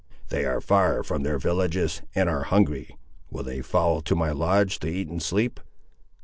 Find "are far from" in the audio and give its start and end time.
0.45-1.21